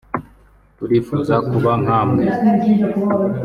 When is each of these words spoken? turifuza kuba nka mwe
turifuza 0.77 1.35
kuba 1.49 1.71
nka 1.81 1.99
mwe 2.09 2.25